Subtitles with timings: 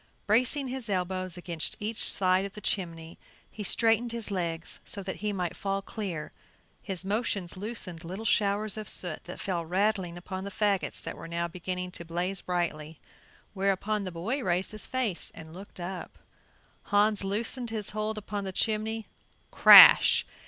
[0.25, 3.19] Bracing his elbows against each side of the chimney,
[3.51, 6.31] he straightened his legs so that he might fall clear
[6.81, 11.27] His motions loosened little shower of soot that fell rattling upon the fagots that were
[11.27, 12.99] now beginning to blaze brightly,
[13.53, 16.17] whereupon the boy raised his face and looked up.
[16.85, 19.05] Hans loosened his hold upon the chimney;
[19.51, 20.25] crash!